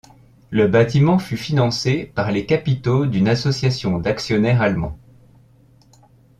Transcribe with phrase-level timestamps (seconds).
[0.49, 4.97] Le bâtiment fut financé par les capitaux d'une association d'actionnaires allemands.